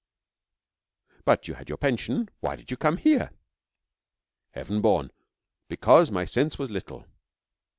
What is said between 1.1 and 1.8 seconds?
'But you had your